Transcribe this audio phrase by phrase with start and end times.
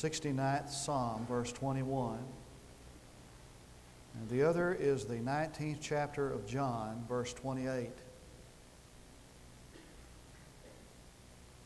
[0.00, 2.18] 69th Psalm, verse 21.
[4.14, 7.90] And the other is the 19th chapter of John, verse 28.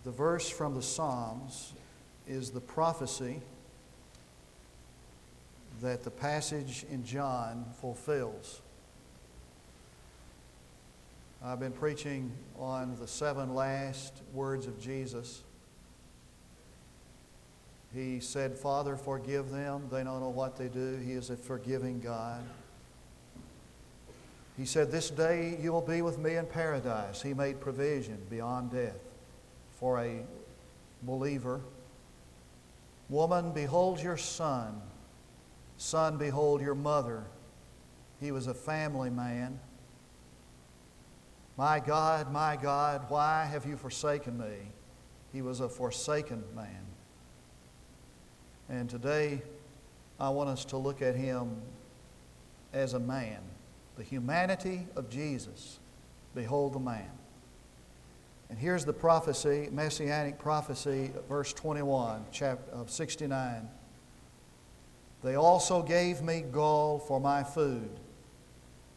[0.02, 1.74] The verse from the Psalms
[2.26, 3.40] is the prophecy
[5.80, 8.60] that the passage in John fulfills.
[11.44, 15.44] I've been preaching on the seven last words of Jesus.
[17.94, 19.88] He said, Father, forgive them.
[19.90, 20.96] They don't know what they do.
[20.96, 22.42] He is a forgiving God.
[24.56, 27.22] He said, This day you will be with me in paradise.
[27.22, 28.98] He made provision beyond death
[29.78, 30.22] for a
[31.02, 31.60] believer.
[33.08, 34.80] Woman, behold your son.
[35.76, 37.24] Son, behold your mother.
[38.20, 39.60] He was a family man.
[41.56, 44.72] My God, my God, why have you forsaken me?
[45.32, 46.83] He was a forsaken man.
[48.68, 49.42] And today,
[50.18, 51.56] I want us to look at him
[52.72, 53.38] as a man.
[53.96, 55.78] The humanity of Jesus.
[56.34, 57.10] Behold the man.
[58.50, 63.68] And here's the prophecy, messianic prophecy, verse 21 chapter of 69.
[65.22, 67.88] They also gave me gall for my food,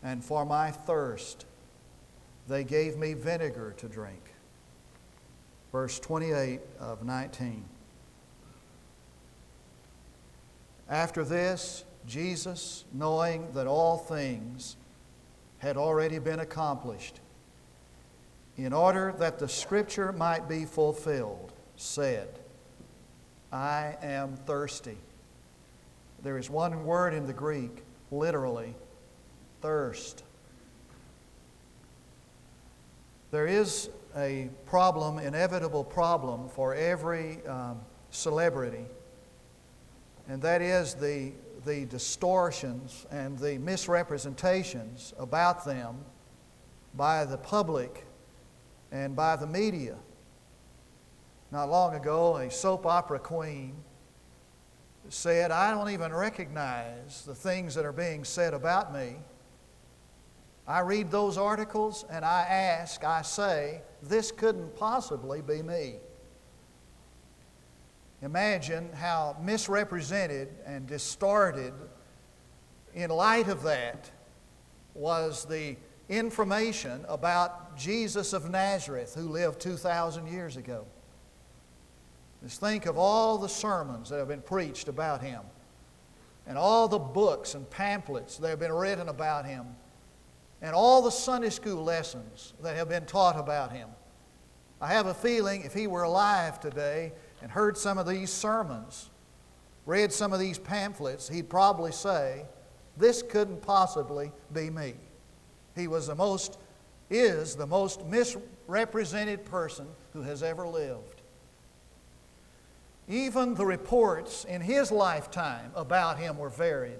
[0.03, 1.45] and for my thirst
[2.47, 4.22] they gave me vinegar to drink.
[5.72, 7.64] Verse 28 of 19.
[10.89, 14.77] After this, Jesus, knowing that all things
[15.59, 17.19] had already been accomplished,
[18.55, 22.27] in order that the scripture might be fulfilled, said,
[23.52, 24.97] I am thirsty.
[26.23, 28.73] There is one word in the Greek, literally,
[29.61, 30.23] thirst.
[33.31, 38.85] There is a problem, inevitable problem for every um, celebrity,
[40.28, 41.31] and that is the,
[41.66, 45.97] the distortions and the misrepresentations about them
[46.93, 48.05] by the public
[48.92, 49.95] and by the media.
[51.52, 53.76] Not long ago, a soap opera queen
[55.10, 59.15] said, I don't even recognize the things that are being said about me.
[60.67, 65.95] I read those articles and I ask, I say, this couldn't possibly be me.
[68.22, 71.73] Imagine how misrepresented and distorted,
[72.94, 74.10] in light of that,
[74.95, 75.76] was the
[76.10, 80.86] information about Jesus of Nazareth who lived 2,000 years ago.
[82.44, 85.42] Just think of all the sermons that have been preached about him,
[86.48, 89.66] and all the books and pamphlets that have been written about him,
[90.61, 93.89] and all the Sunday school lessons that have been taught about him.
[94.82, 97.11] I have a feeling if he were alive today
[97.42, 99.09] and heard some of these sermons,
[99.86, 102.45] read some of these pamphlets, he'd probably say,
[102.98, 104.95] This couldn't possibly be me.
[105.76, 106.58] He was the most,
[107.09, 111.21] is the most misrepresented person who has ever lived.
[113.08, 116.99] Even the reports in his lifetime about him were varied.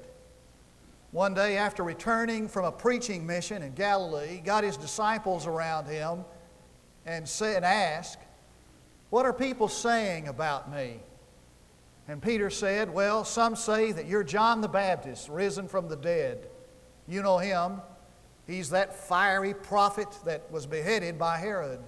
[1.12, 5.88] One day, after returning from a preaching mission in Galilee, he got his disciples around
[5.88, 6.24] him
[7.06, 8.20] and, said, asked,
[9.10, 11.00] What are people saying about me?
[12.08, 16.48] And Peter said, Well, some say that you're John the Baptist, risen from the dead.
[17.08, 17.82] You know him.
[18.46, 21.80] He's that fiery prophet that was beheaded by Herod.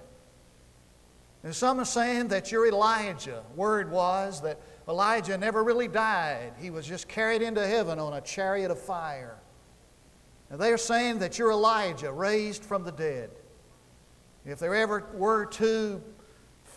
[1.42, 3.42] And some are saying that you're Elijah.
[3.56, 8.20] Word was that Elijah never really died, he was just carried into heaven on a
[8.20, 9.38] chariot of fire.
[10.50, 13.30] And they're saying that you're Elijah, raised from the dead.
[14.44, 16.02] If there ever were two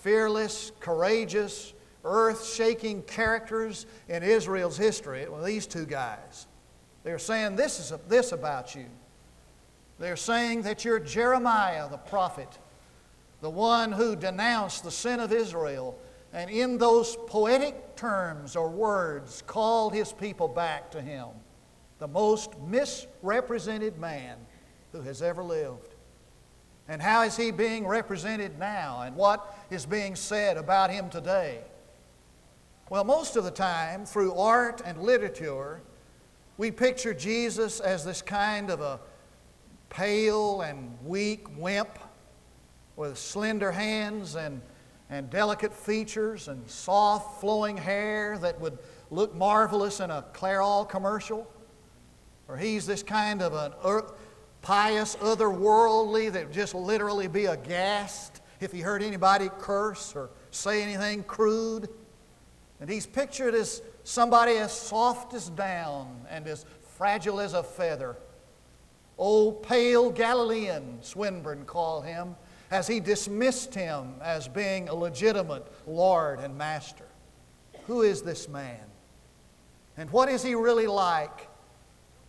[0.03, 1.73] fearless, courageous,
[2.05, 6.47] earth shaking characters in Israel's history, was these two guys.
[7.03, 8.85] They're saying this, is, this about you.
[9.99, 12.59] They're saying that you're Jeremiah the prophet
[13.43, 15.99] the one who denounced the sin of Israel,
[16.31, 21.27] and in those poetic terms or words called his people back to him,
[21.99, 24.37] the most misrepresented man
[24.93, 25.92] who has ever lived.
[26.87, 31.61] And how is he being represented now, and what is being said about him today?
[32.89, 35.81] Well, most of the time, through art and literature,
[36.57, 38.99] we picture Jesus as this kind of a
[39.89, 41.99] pale and weak wimp
[42.95, 44.61] with slender hands and,
[45.09, 48.77] and delicate features and soft flowing hair that would
[49.09, 51.47] look marvelous in a Clairol commercial.
[52.47, 54.11] Or he's this kind of an earth,
[54.63, 60.81] pious, otherworldly that would just literally be aghast if he heard anybody curse or say
[60.81, 61.87] anything crude.
[62.79, 66.65] And he's pictured as somebody as soft as down and as
[66.97, 68.17] fragile as a feather.
[69.17, 72.35] Old pale Galilean, Swinburne called him,
[72.71, 77.05] as he dismissed him as being a legitimate Lord and Master.
[77.85, 78.79] Who is this man?
[79.97, 81.49] And what is he really like?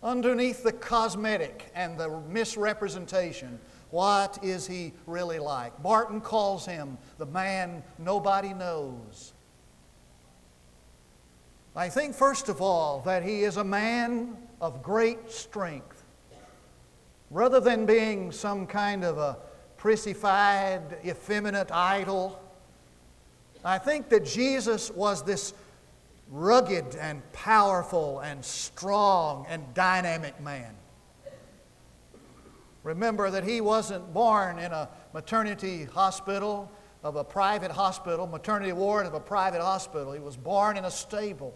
[0.05, 3.59] Underneath the cosmetic and the misrepresentation,
[3.91, 5.83] what is he really like?
[5.83, 9.33] Barton calls him the man nobody knows.
[11.75, 16.05] I think, first of all, that he is a man of great strength.
[17.31, 19.39] Rather than being some kind of a
[19.79, 22.41] prissified, effeminate idol,
[23.65, 25.55] I think that Jesus was this
[26.35, 30.75] rugged and powerful and strong and dynamic man.
[32.83, 36.71] Remember that he wasn't born in a maternity hospital
[37.05, 40.13] of a private hospital, maternity ward of a private hospital.
[40.13, 41.55] He was born in a stable.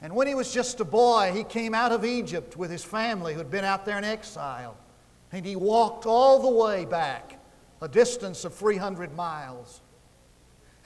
[0.00, 3.34] And when he was just a boy, he came out of Egypt with his family
[3.34, 4.76] who had been out there in exile.
[5.30, 7.38] And he walked all the way back,
[7.82, 9.82] a distance of 300 miles.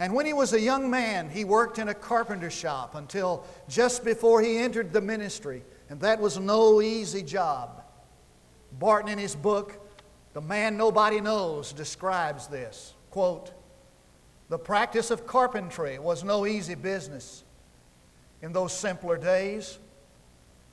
[0.02, 4.04] And when he was a young man, he worked in a carpenter shop until just
[4.04, 5.62] before he entered the ministry.
[5.88, 7.84] And that was no easy job.
[8.80, 9.78] Barton, in his book,
[10.32, 12.94] The Man Nobody Knows, describes this.
[13.12, 13.52] Quote,
[14.48, 17.44] the practice of carpentry was no easy business
[18.42, 19.78] in those simpler days.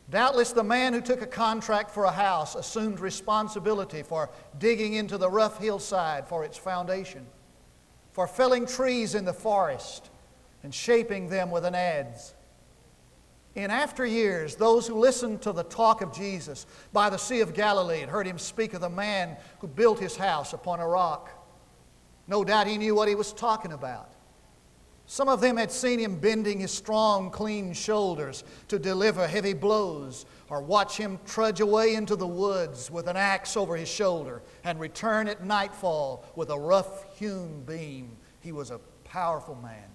[0.09, 5.19] Doubtless, the man who took a contract for a house assumed responsibility for digging into
[5.19, 7.27] the rough hillside for its foundation,
[8.19, 10.09] for felling trees in the forest
[10.63, 12.33] and shaping them with an adze.
[13.55, 17.53] In after years, those who listened to the talk of Jesus by the Sea of
[17.53, 21.29] Galilee and heard him speak of the man who built his house upon a rock,
[22.27, 24.11] no doubt he knew what he was talking about.
[25.11, 30.27] Some of them had seen him bending his strong, clean shoulders to deliver heavy blows,
[30.51, 34.79] or watch him trudge away into the woods with an axe over his shoulder and
[34.79, 38.17] return at nightfall with a rough hewn beam.
[38.41, 39.89] He was a powerful man.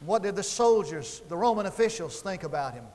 [0.00, 2.86] What did the soldiers, the Roman officials, think about him?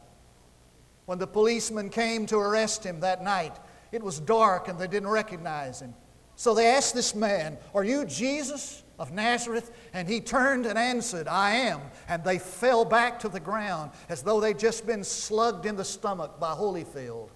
[1.06, 3.56] When the policemen came to arrest him that night,
[3.92, 5.94] it was dark and they didn't recognize him.
[6.36, 8.82] So they asked this man, Are you Jesus?
[9.00, 9.72] Of Nazareth?
[9.94, 11.82] And he turned and answered, I am.
[12.08, 15.86] And they fell back to the ground as though they'd just been slugged in the
[15.86, 17.30] stomach by Holyfield.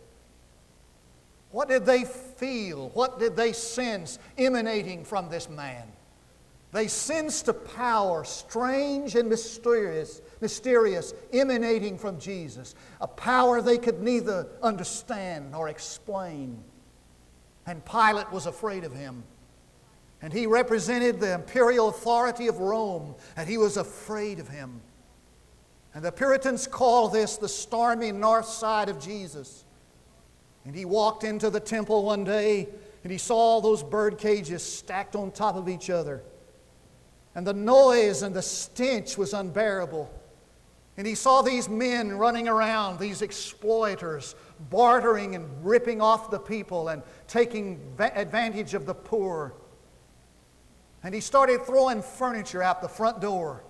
[1.51, 2.89] What did they feel?
[2.89, 5.91] What did they sense emanating from this man?
[6.71, 12.75] They sensed a power, strange and mysterious, mysterious, emanating from Jesus.
[13.01, 16.63] A power they could neither understand nor explain.
[17.65, 19.23] And Pilate was afraid of him.
[20.21, 24.81] And he represented the imperial authority of Rome, and he was afraid of him.
[25.94, 29.65] And the Puritans call this the stormy north side of Jesus.
[30.65, 32.69] And he walked into the temple one day
[33.03, 36.21] and he saw all those bird cages stacked on top of each other.
[37.33, 40.12] And the noise and the stench was unbearable.
[40.97, 44.35] And he saw these men running around, these exploiters,
[44.69, 49.53] bartering and ripping off the people and taking advantage of the poor.
[51.03, 53.63] And he started throwing furniture out the front door.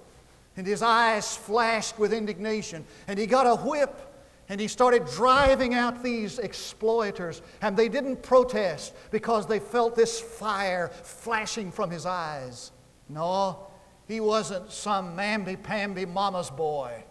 [0.57, 2.85] And his eyes flashed with indignation.
[3.07, 4.07] And he got a whip
[4.49, 7.41] and he started driving out these exploiters.
[7.61, 12.71] And they didn't protest because they felt this fire flashing from his eyes.
[13.07, 13.67] No,
[14.07, 17.03] he wasn't some mamby pamby mama's boy.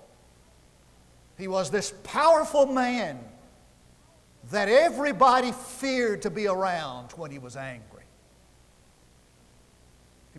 [1.39, 3.19] He was this powerful man
[4.51, 8.00] that everybody feared to be around when he was angry.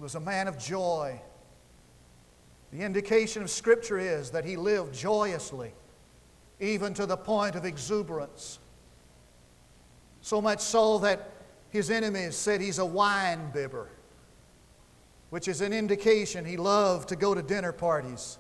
[0.01, 1.22] He was a man of joy.
[2.74, 5.74] The indication of Scripture is that he lived joyously,
[6.60, 8.58] even to the point of exuberance.
[10.22, 11.29] So much so that
[11.70, 13.89] his enemies said he's a wine bibber,
[15.29, 18.39] which is an indication he loved to go to dinner parties.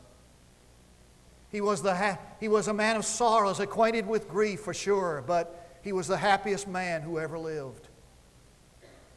[1.51, 5.23] He was, the ha- he was a man of sorrows, acquainted with grief for sure,
[5.27, 7.87] but he was the happiest man who ever lived.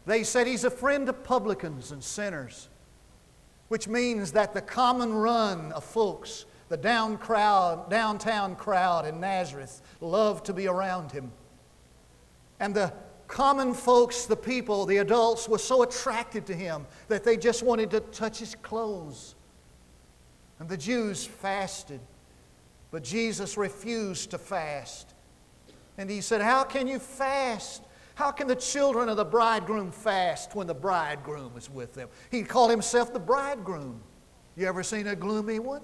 [0.06, 2.68] They said he's a friend of publicans and sinners,
[3.68, 9.80] which means that the common run of folks, the down crowd, downtown crowd in Nazareth,
[10.00, 11.32] loved to be around him.
[12.60, 12.92] And the
[13.28, 17.90] common folks, the people, the adults, were so attracted to him that they just wanted
[17.90, 19.34] to touch his clothes.
[20.58, 22.00] And the Jews fasted,
[22.90, 25.14] but Jesus refused to fast.
[25.96, 27.82] And he said, How can you fast?
[28.14, 32.08] How can the children of the bridegroom fast when the bridegroom is with them?
[32.30, 34.00] He called himself the bridegroom.
[34.56, 35.82] You ever seen a gloomy one?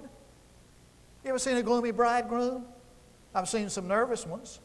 [1.24, 2.64] You ever seen a gloomy bridegroom?
[3.34, 4.60] I've seen some nervous ones.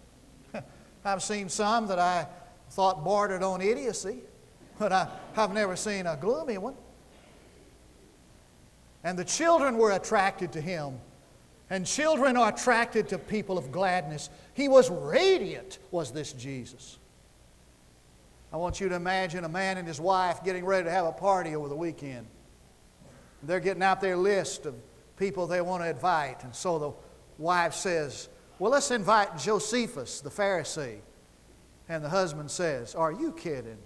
[1.05, 2.27] I've seen some that I
[2.69, 4.19] thought bordered on idiocy,
[4.77, 6.75] but I, have never seen a gloomy one.
[9.03, 10.99] And the children were attracted to him.
[11.69, 14.29] And children are attracted to people of gladness.
[14.53, 16.99] He was radiant, was this Jesus.
[18.55, 21.11] I want you to imagine a man and his wife getting ready to have a
[21.11, 22.25] party over the weekend.
[23.43, 24.75] They're getting out their list of
[25.17, 26.41] people they want to invite.
[26.45, 26.93] And so the
[27.37, 30.99] wife says, Well, let's invite Josephus, the Pharisee.
[31.89, 33.77] And the husband says, Are you kidding?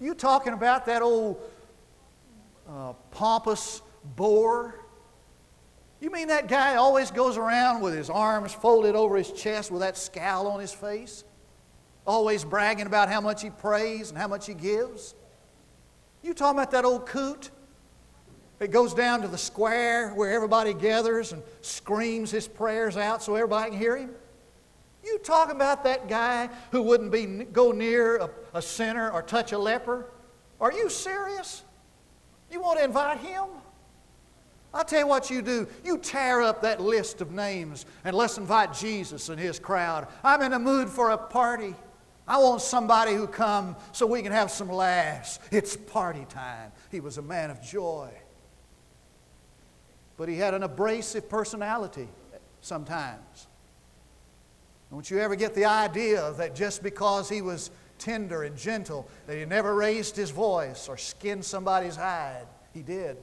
[0.00, 1.40] You talking about that old
[2.70, 3.82] uh, pompous
[4.14, 4.78] bore?
[6.00, 9.80] You mean that guy always goes around with his arms folded over his chest with
[9.80, 11.24] that scowl on his face?
[12.06, 15.14] Always bragging about how much he prays and how much he gives?
[16.22, 17.50] You talking about that old coot?
[18.58, 23.34] It goes down to the square where everybody gathers and screams his prayers out so
[23.34, 24.10] everybody can hear him?
[25.04, 29.52] You talking about that guy who wouldn't be, go near a, a sinner or touch
[29.52, 30.06] a leper?
[30.60, 31.64] Are you serious?
[32.50, 33.44] You want to invite him?
[34.72, 35.68] I'll tell you what you do.
[35.84, 40.08] You tear up that list of names and let's invite Jesus and his crowd.
[40.24, 41.74] I'm in a mood for a party.
[42.28, 45.38] I want somebody who come so we can have some laughs.
[45.52, 46.72] It's party time.
[46.90, 48.10] He was a man of joy.
[50.16, 52.08] But he had an abrasive personality
[52.62, 53.46] sometimes.
[54.90, 59.36] Don't you ever get the idea that just because he was tender and gentle, that
[59.36, 62.46] he never raised his voice or skinned somebody's hide?
[62.72, 63.16] He did.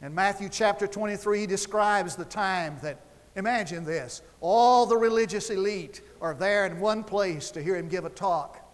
[0.00, 3.00] In Matthew chapter 23, he describes the time that,
[3.38, 8.04] imagine this, all the religious elite are there in one place to hear him give
[8.04, 8.64] a talk.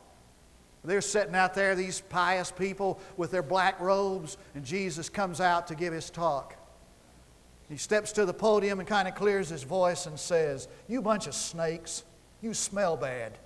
[0.83, 5.67] They're sitting out there, these pious people with their black robes, and Jesus comes out
[5.69, 6.57] to give his talk.
[7.69, 11.27] He steps to the podium and kind of clears his voice and says, You bunch
[11.27, 12.05] of snakes,
[12.43, 13.39] you smell bad.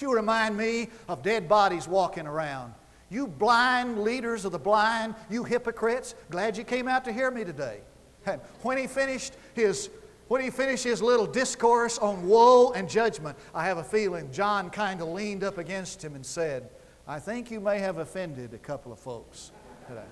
[0.00, 2.74] You remind me of dead bodies walking around.
[3.10, 7.44] You blind leaders of the blind, you hypocrites, glad you came out to hear me
[7.44, 7.80] today.
[8.26, 9.90] And when he finished his
[10.30, 14.70] when he finished his little discourse on woe and judgment, I have a feeling John
[14.70, 16.70] kind of leaned up against him and said,
[17.04, 19.50] I think you may have offended a couple of folks
[19.88, 20.04] today.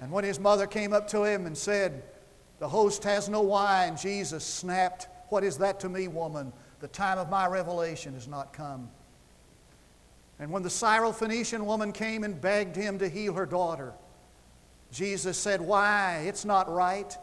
[0.00, 2.04] And when his mother came up to him and said,
[2.58, 6.54] The host has no wine, Jesus snapped, What is that to me, woman?
[6.80, 8.88] The time of my revelation has not come.
[10.38, 13.92] And when the Syrophoenician woman came and begged him to heal her daughter,
[14.90, 16.24] Jesus said, Why?
[16.26, 17.14] It's not right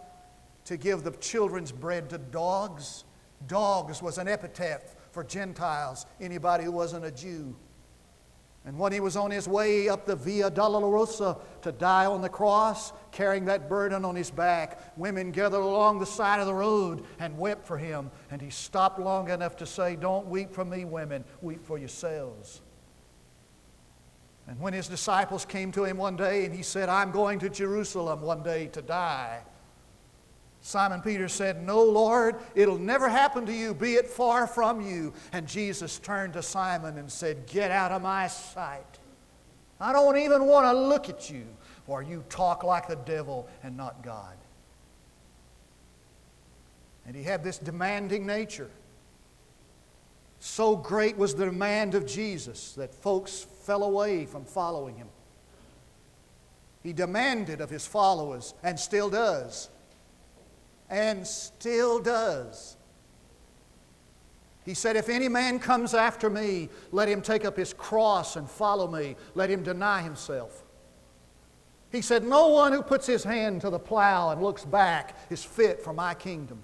[0.65, 3.03] to give the children's bread to dogs.
[3.48, 7.55] Dogs was an epithet for Gentiles, anybody who wasn't a Jew.
[8.65, 12.29] And when he was on his way up the Via Dolorosa to die on the
[12.29, 17.03] cross, carrying that burden on his back, women gathered along the side of the road
[17.20, 18.10] and wept for him.
[18.32, 22.62] And he stopped long enough to say, Don't weep for me, women, weep for yourselves.
[24.48, 27.50] And when his disciples came to him one day and he said, I'm going to
[27.50, 29.41] Jerusalem one day to die,
[30.65, 35.13] Simon Peter said, No, Lord, it'll never happen to you, be it far from you.
[35.34, 39.00] And Jesus turned to Simon and said, Get out of my sight.
[39.82, 41.43] I don't even want to look at you,
[41.86, 44.38] for you talk like the devil and not God.
[47.05, 48.72] And he had this demanding nature.
[50.39, 55.10] So great was the demand of Jesus that folks fell away from following him.
[56.84, 59.70] He demanded of his followers, and still does,
[60.93, 62.77] and still does.
[64.63, 68.47] He said, If any man comes after me, let him take up his cross and
[68.47, 69.15] follow me.
[69.33, 70.63] Let him deny himself.
[71.91, 75.43] He said, No one who puts his hand to the plow and looks back is
[75.43, 76.62] fit for my kingdom.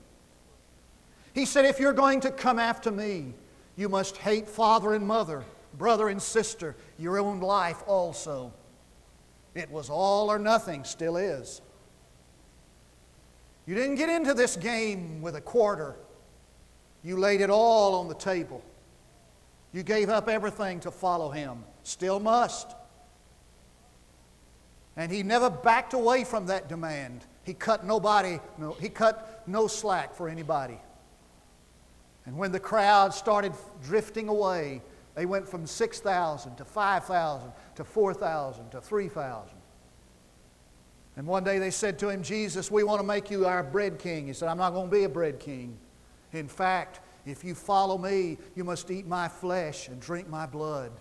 [1.33, 3.33] He said, If you're going to come after me,
[3.77, 5.43] you must hate father and mother,
[5.75, 8.53] brother and sister, your own life also.
[9.55, 11.61] It was all or nothing, still is.
[13.69, 15.95] You didn't get into this game with a quarter.
[17.03, 18.63] You laid it all on the table.
[19.73, 21.63] You gave up everything to follow him.
[21.83, 22.73] Still must.
[24.97, 27.25] And he never backed away from that demand.
[27.43, 30.79] He cut nobody, no, he cut no slack for anybody.
[32.25, 34.81] And when the crowd started drifting away,
[35.13, 39.58] they went from 6,000 to 5,000 to 4,000 to 3,000.
[41.19, 43.99] And one day they said to him, Jesus, we want to make you our bread
[43.99, 44.27] king.
[44.27, 45.77] He said, I'm not going to be a bread king.
[46.31, 50.93] In fact, if you follow me, you must eat my flesh and drink my blood.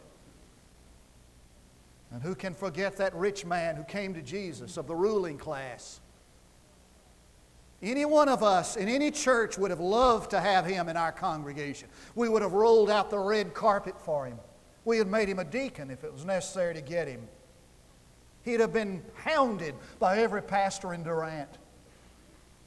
[2.11, 6.01] And who can forget that rich man who came to Jesus of the ruling class?
[7.81, 11.13] Any one of us in any church would have loved to have him in our
[11.13, 11.89] congregation.
[12.17, 14.41] We would have rolled out the red carpet for him.
[14.85, 17.21] We had made him a deacon if it was necessary to get him.
[18.43, 21.51] He'd have been hounded by every pastor in Durant.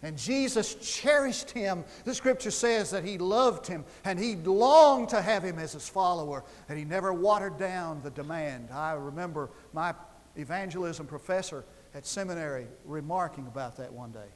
[0.03, 1.83] And Jesus cherished him.
[2.05, 5.87] The scripture says that he loved him and he longed to have him as his
[5.87, 8.69] follower, and he never watered down the demand.
[8.71, 9.93] I remember my
[10.35, 11.63] evangelism professor
[11.93, 14.29] at seminary remarking about that one day.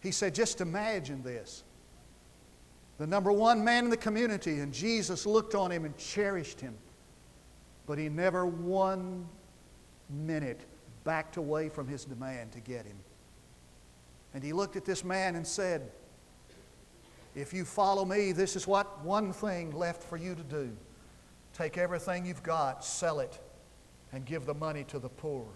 [0.00, 1.64] He said, Just imagine this.
[2.98, 6.76] The number one man in the community, and Jesus looked on him and cherished him.
[7.86, 9.26] But he never one
[10.10, 10.60] minute
[11.04, 12.96] backed away from his demand to get him.
[14.34, 15.90] And he looked at this man and said,
[17.34, 20.70] If you follow me, this is what one thing left for you to do.
[21.54, 23.38] Take everything you've got, sell it,
[24.12, 25.46] and give the money to the poor.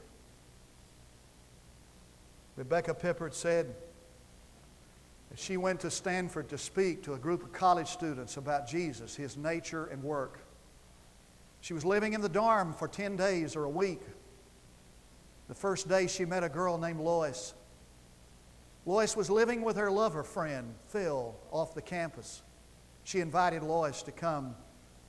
[2.56, 3.74] Rebecca Pippert said,
[5.36, 9.36] she went to Stanford to speak to a group of college students about Jesus, his
[9.36, 10.38] nature and work.
[11.60, 14.00] She was living in the dorm for 10 days or a week.
[15.48, 17.54] The first day she met a girl named Lois.
[18.86, 22.42] Lois was living with her lover friend, Phil, off the campus.
[23.04, 24.54] She invited Lois to come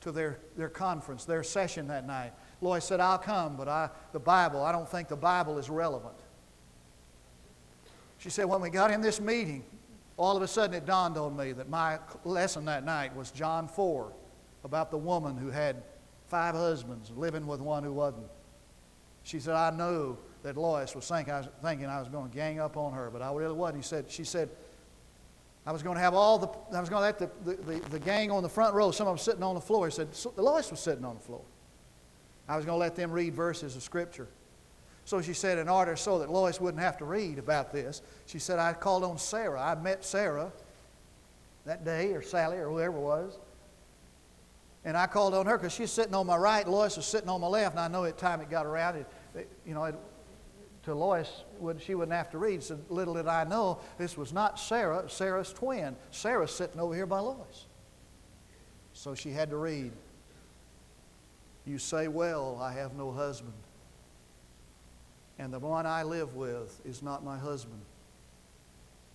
[0.02, 2.34] to their, their conference, their session that night.
[2.62, 6.16] Lois said, I'll come, but I, the Bible, I don't think the Bible is relevant.
[8.18, 9.64] She said, when we got in this meeting,
[10.18, 13.68] all of a sudden it dawned on me that my lesson that night was John
[13.68, 14.12] 4
[14.64, 15.84] about the woman who had
[16.28, 18.28] five husbands living with one who wasn't.
[19.26, 22.36] She said, I know that Lois was thinking I was, thinking I was going to
[22.36, 23.84] gang up on her, but I really wasn't.
[23.84, 24.50] He said, she said,
[25.66, 27.90] I was going to have all the, I was going to let the, the, the,
[27.90, 29.88] the gang on the front row, some of them sitting on the floor.
[29.88, 31.42] He said, Lois was sitting on the floor.
[32.48, 34.28] I was going to let them read verses of Scripture.
[35.06, 38.38] So she said, in order so that Lois wouldn't have to read about this, she
[38.38, 39.60] said, I called on Sarah.
[39.60, 40.52] I met Sarah
[41.66, 43.40] that day, or Sally, or whoever it was.
[44.86, 47.42] And I called on her because she's sitting on my right, Lois was sitting on
[47.42, 49.84] my left, and I know at the time it got around, it, it you know,
[49.86, 49.96] it,
[50.84, 51.44] to Lois,
[51.80, 52.62] she wouldn't have to read.
[52.62, 55.96] So little did I know, this was not Sarah, Sarah's twin.
[56.12, 57.66] Sarah's sitting over here by Lois.
[58.94, 59.92] So she had to read.
[61.66, 63.54] You say, Well, I have no husband
[65.38, 67.82] and the one I live with is not my husband.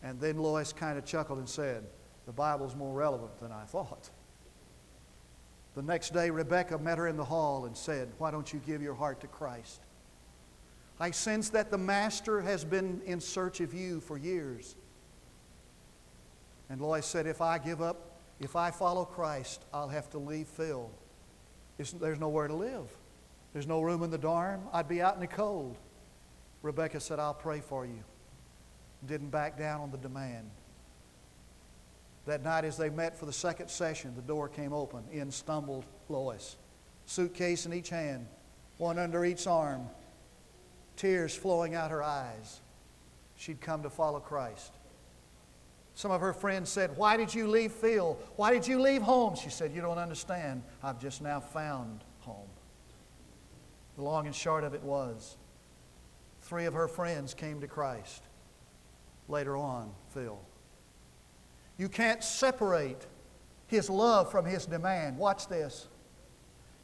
[0.03, 1.85] And then Lois kind of chuckled and said,
[2.27, 4.11] The Bible's more relevant than I thought.
[5.81, 8.83] The next day, Rebecca met her in the hall and said, Why don't you give
[8.83, 9.81] your heart to Christ?
[11.01, 14.77] I sense that the Master has been in search of you for years.
[16.69, 20.49] And Lois said, If I give up, if I follow Christ, I'll have to leave
[20.49, 20.91] Phil.
[21.79, 22.95] there's nowhere to live.
[23.55, 24.61] There's no room in the dorm.
[24.75, 25.79] I'd be out in the cold.
[26.61, 28.05] Rebecca said, I'll pray for you.
[29.07, 30.51] Didn't back down on the demand.
[32.27, 35.05] That night, as they met for the second session, the door came open.
[35.11, 36.57] In stumbled Lois,
[37.07, 38.27] suitcase in each hand,
[38.79, 39.89] one under each arm,
[40.97, 42.61] tears flowing out her eyes.
[43.37, 44.73] She'd come to follow Christ.
[45.95, 48.19] Some of her friends said, Why did you leave Phil?
[48.37, 49.35] Why did you leave home?
[49.35, 50.63] She said, You don't understand.
[50.83, 52.49] I've just now found home.
[53.97, 55.37] The long and short of it was,
[56.43, 58.23] Three of her friends came to Christ.
[59.29, 60.39] Later on, Phil.
[61.81, 63.07] You can't separate
[63.67, 65.17] his love from his demand.
[65.17, 65.89] Watch this.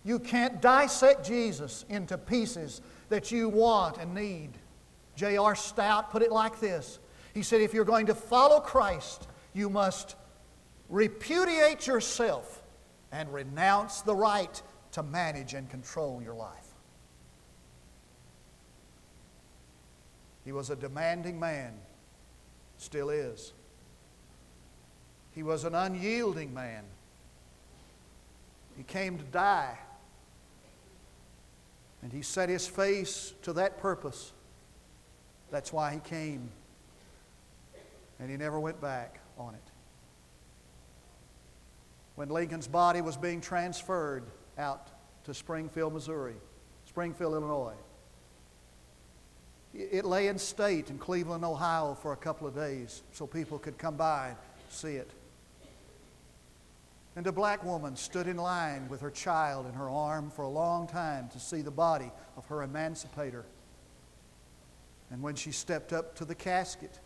[0.04, 2.80] You can't dissect Jesus into pieces
[3.10, 4.52] that you want and need.
[5.14, 5.54] J.R.
[5.54, 6.98] Stott put it like this
[7.34, 10.16] He said, If you're going to follow Christ, you must
[10.88, 12.62] repudiate yourself
[13.12, 16.72] and renounce the right to manage and control your life.
[20.42, 21.74] He was a demanding man,
[22.78, 23.52] still is.
[25.36, 26.82] He was an unyielding man.
[28.74, 29.78] He came to die.
[32.02, 34.32] And he set his face to that purpose.
[35.50, 36.48] That's why he came.
[38.18, 39.60] And he never went back on it.
[42.14, 44.24] When Lincoln's body was being transferred
[44.56, 44.88] out
[45.24, 46.36] to Springfield, Missouri,
[46.86, 47.74] Springfield, Illinois,
[49.74, 53.76] it lay in state in Cleveland, Ohio for a couple of days so people could
[53.76, 54.36] come by and
[54.70, 55.10] see it.
[57.16, 60.48] And a black woman stood in line with her child in her arm for a
[60.48, 63.46] long time to see the body of her emancipator.
[65.10, 67.00] And when she stepped up to the casket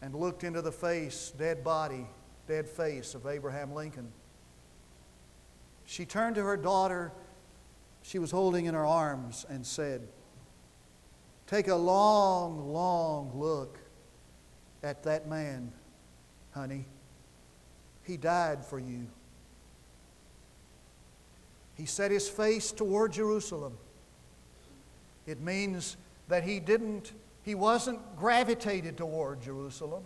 [0.00, 2.06] and looked into the face, dead body,
[2.46, 4.12] dead face of Abraham Lincoln,
[5.84, 7.12] she turned to her daughter
[8.02, 10.06] she was holding in her arms and said,
[11.48, 13.80] Take a long, long look
[14.84, 15.72] at that man,
[16.52, 16.86] honey.
[18.06, 19.08] He died for you.
[21.74, 23.76] He set his face toward Jerusalem.
[25.26, 25.96] It means
[26.28, 30.04] that he didn't, he wasn't gravitated toward Jerusalem.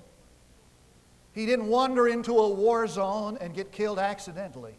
[1.33, 4.75] He didn't wander into a war zone and get killed accidentally.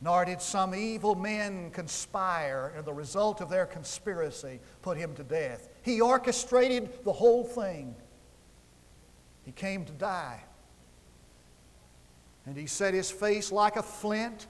[0.00, 5.22] Nor did some evil men conspire, and the result of their conspiracy put him to
[5.22, 5.68] death.
[5.82, 7.94] He orchestrated the whole thing.
[9.44, 10.42] He came to die.
[12.46, 14.46] And he set his face like a flint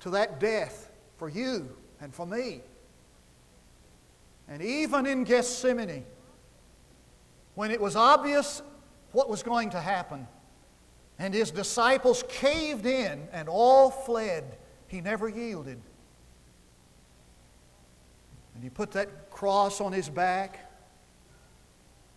[0.00, 2.62] to that death for you and for me.
[4.48, 6.04] And even in Gethsemane,
[7.54, 8.62] when it was obvious
[9.12, 10.26] what was going to happen,
[11.18, 14.56] and his disciples caved in and all fled,
[14.88, 15.80] he never yielded.
[18.54, 20.70] And he put that cross on his back,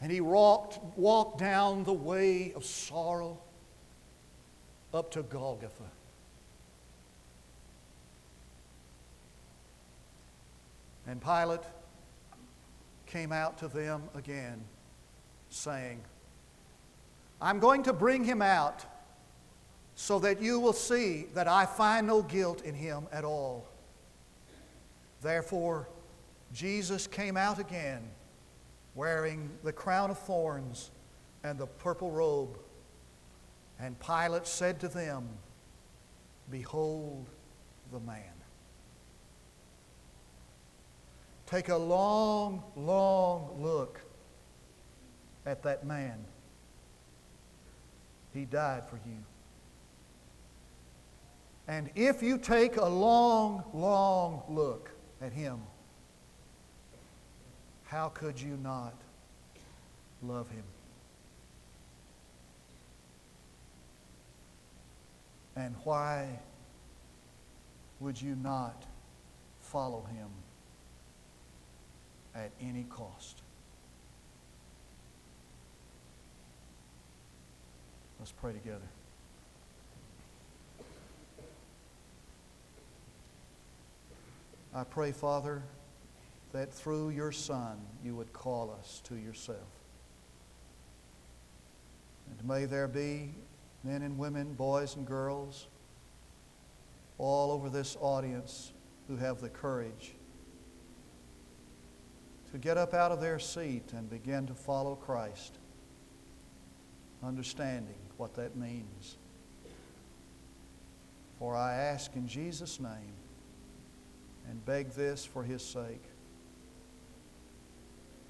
[0.01, 3.37] and he walked, walked down the way of sorrow
[4.93, 5.89] up to Golgotha.
[11.07, 11.61] And Pilate
[13.05, 14.63] came out to them again,
[15.49, 16.01] saying,
[17.41, 18.85] I'm going to bring him out
[19.95, 23.67] so that you will see that I find no guilt in him at all.
[25.21, 25.89] Therefore,
[26.53, 28.01] Jesus came out again
[28.95, 30.91] wearing the crown of thorns
[31.43, 32.57] and the purple robe.
[33.83, 35.27] And Pilate said to them,
[36.49, 37.27] Behold
[37.91, 38.31] the man.
[41.47, 43.99] Take a long, long look
[45.45, 46.17] at that man.
[48.33, 49.17] He died for you.
[51.67, 54.91] And if you take a long, long look
[55.21, 55.59] at him,
[57.83, 58.93] how could you not
[60.21, 60.63] love him?
[65.55, 66.39] And why
[67.99, 68.83] would you not
[69.61, 70.29] follow him?
[72.35, 73.41] at any cost.
[78.19, 78.79] Let's pray together.
[84.75, 85.61] I pray, Father,
[86.51, 89.59] that through your Son you would call us to yourself.
[92.29, 93.31] And may there be
[93.83, 95.67] men and women, boys and girls,
[97.17, 98.71] all over this audience
[99.07, 100.13] who have the courage
[102.51, 105.57] to get up out of their seat and begin to follow Christ,
[107.23, 109.17] understanding what that means.
[111.39, 113.13] For I ask in Jesus' name
[114.47, 116.03] and beg this for his sake.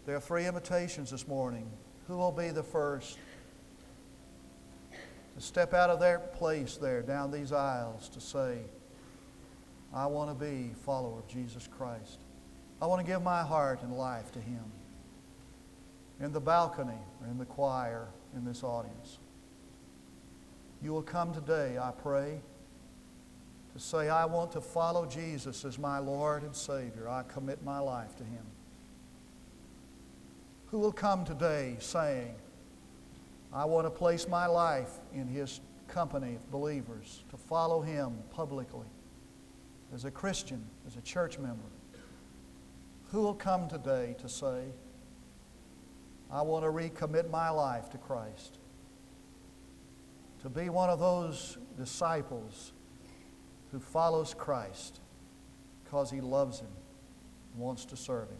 [0.05, 1.69] There are three invitations this morning.
[2.07, 3.17] Who will be the first
[5.35, 8.59] to step out of their place there down these aisles to say,
[9.93, 12.19] I want to be a follower of Jesus Christ?
[12.81, 14.63] I want to give my heart and life to Him.
[16.19, 19.19] In the balcony or in the choir in this audience.
[20.81, 22.41] You will come today, I pray,
[23.73, 27.07] to say, I want to follow Jesus as my Lord and Savior.
[27.09, 28.43] I commit my life to Him.
[30.67, 32.35] Who will come today saying,
[33.53, 38.87] I want to place my life in His company of believers, to follow Him publicly
[39.93, 41.69] as a Christian, as a church member?
[43.11, 44.65] Who will come today to say,
[46.31, 48.57] I want to recommit my life to Christ?
[50.41, 52.73] To be one of those disciples
[53.71, 54.99] who follows Christ
[55.83, 56.67] because he loves him
[57.53, 58.37] and wants to serve him.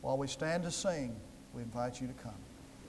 [0.00, 1.14] While we stand to sing,
[1.52, 2.32] we invite you to come.